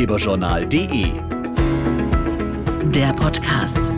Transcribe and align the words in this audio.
ratgeberjournal.de. 0.00 1.12
Der 2.90 3.12
Podcast. 3.12 3.92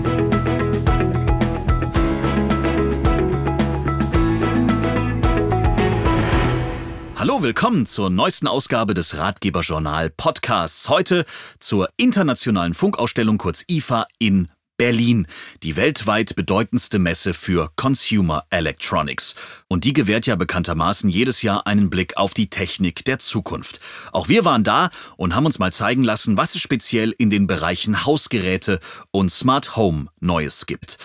Hallo, 7.14 7.42
willkommen 7.44 7.86
zur 7.86 8.10
neuesten 8.10 8.48
Ausgabe 8.48 8.94
des 8.94 9.16
Ratgeberjournal 9.16 10.10
Podcasts. 10.10 10.88
Heute 10.88 11.24
zur 11.60 11.88
internationalen 11.96 12.74
Funkausstellung 12.74 13.38
kurz 13.38 13.64
IFA 13.68 14.06
in 14.18 14.48
Berlin, 14.82 15.28
die 15.62 15.76
weltweit 15.76 16.34
bedeutendste 16.34 16.98
Messe 16.98 17.34
für 17.34 17.70
Consumer 17.76 18.46
Electronics. 18.50 19.36
Und 19.68 19.84
die 19.84 19.92
gewährt 19.92 20.26
ja 20.26 20.34
bekanntermaßen 20.34 21.08
jedes 21.08 21.42
Jahr 21.42 21.68
einen 21.68 21.88
Blick 21.88 22.16
auf 22.16 22.34
die 22.34 22.50
Technik 22.50 23.04
der 23.04 23.20
Zukunft. 23.20 23.80
Auch 24.10 24.28
wir 24.28 24.44
waren 24.44 24.64
da 24.64 24.90
und 25.16 25.36
haben 25.36 25.46
uns 25.46 25.60
mal 25.60 25.72
zeigen 25.72 26.02
lassen, 26.02 26.36
was 26.36 26.56
es 26.56 26.62
speziell 26.62 27.14
in 27.16 27.30
den 27.30 27.46
Bereichen 27.46 28.04
Hausgeräte 28.04 28.80
und 29.12 29.30
Smart 29.30 29.76
Home 29.76 30.06
Neues 30.18 30.66
gibt. 30.66 30.98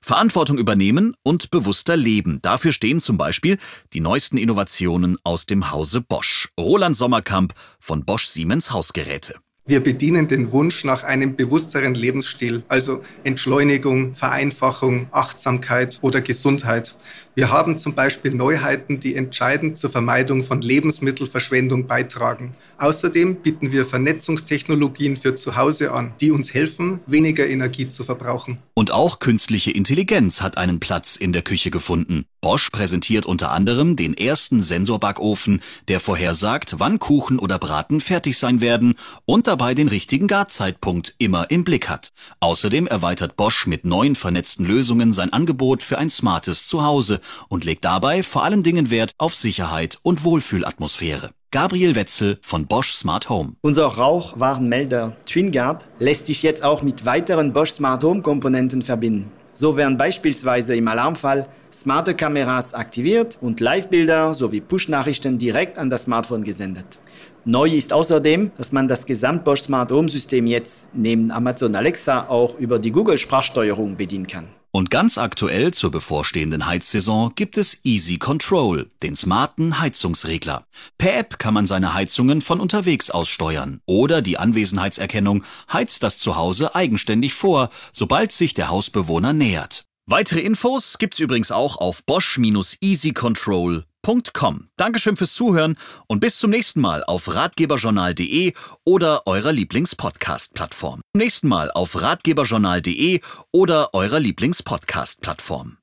Verantwortung 0.00 0.56
übernehmen 0.56 1.16
und 1.24 1.50
bewusster 1.50 1.96
leben. 1.96 2.40
Dafür 2.40 2.72
stehen 2.72 3.00
zum 3.00 3.18
Beispiel 3.18 3.58
die 3.94 4.00
neuesten 4.00 4.36
Innovationen 4.36 5.18
aus 5.24 5.46
dem 5.46 5.72
Hause 5.72 6.00
Bosch. 6.00 6.50
Roland 6.56 6.94
Sommerkamp 6.94 7.52
von 7.80 8.04
Bosch 8.04 8.26
Siemens 8.26 8.70
Hausgeräte. 8.70 9.34
Wir 9.66 9.80
bedienen 9.80 10.28
den 10.28 10.52
Wunsch 10.52 10.84
nach 10.84 11.04
einem 11.04 11.36
bewussteren 11.36 11.94
Lebensstil, 11.94 12.62
also 12.68 13.00
Entschleunigung, 13.24 14.12
Vereinfachung, 14.12 15.06
Achtsamkeit 15.10 15.98
oder 16.02 16.20
Gesundheit. 16.20 16.94
Wir 17.34 17.50
haben 17.50 17.78
zum 17.78 17.94
Beispiel 17.94 18.34
Neuheiten, 18.34 19.00
die 19.00 19.14
entscheidend 19.14 19.78
zur 19.78 19.88
Vermeidung 19.88 20.42
von 20.42 20.60
Lebensmittelverschwendung 20.60 21.86
beitragen. 21.86 22.52
Außerdem 22.76 23.36
bieten 23.36 23.72
wir 23.72 23.86
Vernetzungstechnologien 23.86 25.16
für 25.16 25.34
zu 25.34 25.56
Hause 25.56 25.92
an, 25.92 26.12
die 26.20 26.30
uns 26.30 26.52
helfen, 26.52 27.00
weniger 27.06 27.48
Energie 27.48 27.88
zu 27.88 28.04
verbrauchen. 28.04 28.58
Und 28.74 28.90
auch 28.90 29.18
künstliche 29.18 29.70
Intelligenz 29.70 30.42
hat 30.42 30.58
einen 30.58 30.78
Platz 30.78 31.16
in 31.16 31.32
der 31.32 31.40
Küche 31.40 31.70
gefunden. 31.70 32.26
Bosch 32.44 32.68
präsentiert 32.68 33.24
unter 33.24 33.52
anderem 33.52 33.96
den 33.96 34.12
ersten 34.12 34.62
Sensorbackofen, 34.62 35.62
der 35.88 35.98
vorhersagt, 35.98 36.74
wann 36.78 36.98
Kuchen 36.98 37.38
oder 37.38 37.58
Braten 37.58 38.02
fertig 38.02 38.36
sein 38.36 38.60
werden 38.60 38.96
und 39.24 39.46
dabei 39.46 39.72
den 39.72 39.88
richtigen 39.88 40.26
Garzeitpunkt 40.26 41.14
immer 41.16 41.50
im 41.50 41.64
Blick 41.64 41.88
hat. 41.88 42.12
Außerdem 42.40 42.86
erweitert 42.86 43.38
Bosch 43.38 43.66
mit 43.66 43.86
neuen 43.86 44.14
vernetzten 44.14 44.66
Lösungen 44.66 45.14
sein 45.14 45.32
Angebot 45.32 45.82
für 45.82 45.96
ein 45.96 46.10
smartes 46.10 46.68
Zuhause 46.68 47.20
und 47.48 47.64
legt 47.64 47.86
dabei 47.86 48.22
vor 48.22 48.44
allen 48.44 48.62
Dingen 48.62 48.90
Wert 48.90 49.12
auf 49.16 49.34
Sicherheit 49.34 49.98
und 50.02 50.22
Wohlfühlatmosphäre. 50.22 51.30
Gabriel 51.50 51.94
Wetzel 51.94 52.38
von 52.42 52.66
Bosch 52.66 52.92
Smart 52.92 53.30
Home. 53.30 53.54
Unser 53.62 53.86
Rauchwarnmelder 53.86 55.16
TwinGuard 55.24 55.88
lässt 55.98 56.26
sich 56.26 56.42
jetzt 56.42 56.62
auch 56.62 56.82
mit 56.82 57.06
weiteren 57.06 57.54
Bosch 57.54 57.70
Smart 57.70 58.04
Home 58.04 58.20
Komponenten 58.20 58.82
verbinden. 58.82 59.32
So 59.56 59.76
werden 59.76 59.96
beispielsweise 59.96 60.74
im 60.74 60.88
Alarmfall 60.88 61.44
smarte 61.72 62.16
Kameras 62.16 62.74
aktiviert 62.74 63.38
und 63.40 63.60
Live-Bilder 63.60 64.34
sowie 64.34 64.60
Push-Nachrichten 64.60 65.38
direkt 65.38 65.78
an 65.78 65.90
das 65.90 66.02
Smartphone 66.02 66.42
gesendet. 66.42 66.98
Neu 67.46 67.68
ist 67.68 67.92
außerdem, 67.92 68.52
dass 68.56 68.72
man 68.72 68.88
das 68.88 69.04
Gesamt-Bosch 69.04 69.62
Smart 69.62 69.92
Home 69.92 70.08
System 70.08 70.46
jetzt 70.46 70.88
neben 70.94 71.30
Amazon 71.30 71.74
Alexa 71.74 72.28
auch 72.28 72.58
über 72.58 72.78
die 72.78 72.90
Google-Sprachsteuerung 72.90 73.96
bedienen 73.96 74.26
kann. 74.26 74.48
Und 74.70 74.90
ganz 74.90 75.18
aktuell 75.18 75.72
zur 75.72 75.90
bevorstehenden 75.90 76.66
Heizsaison 76.66 77.32
gibt 77.34 77.58
es 77.58 77.84
Easy 77.84 78.16
Control, 78.16 78.90
den 79.02 79.14
smarten 79.14 79.78
Heizungsregler. 79.78 80.64
Per 80.96 81.16
App 81.16 81.38
kann 81.38 81.52
man 81.52 81.66
seine 81.66 81.92
Heizungen 81.92 82.40
von 82.40 82.60
unterwegs 82.60 83.10
aus 83.10 83.28
steuern. 83.28 83.82
Oder 83.84 84.22
die 84.22 84.38
Anwesenheitserkennung 84.38 85.44
heizt 85.70 86.02
das 86.02 86.18
Zuhause 86.18 86.74
eigenständig 86.74 87.34
vor, 87.34 87.68
sobald 87.92 88.32
sich 88.32 88.54
der 88.54 88.70
Hausbewohner 88.70 89.34
nähert. 89.34 89.84
Weitere 90.06 90.40
Infos 90.40 90.98
gibt's 90.98 91.18
übrigens 91.18 91.50
auch 91.50 91.78
auf 91.78 92.04
bosch-easycontrol.com. 92.04 94.68
Dankeschön 94.76 95.16
fürs 95.16 95.32
Zuhören 95.32 95.78
und 96.06 96.20
bis 96.20 96.36
zum 96.36 96.50
nächsten 96.50 96.82
Mal 96.82 97.02
auf 97.04 97.34
ratgeberjournal.de 97.34 98.52
oder 98.84 99.26
eurer 99.26 99.52
Lieblingspodcast-Plattform. 99.52 101.00
Nächsten 101.14 101.48
Mal 101.48 101.70
auf 101.70 102.02
ratgeberjournal.de 102.02 103.22
oder 103.50 103.94
eurer 103.94 104.20
Lieblingspodcast-Plattform. 104.20 105.78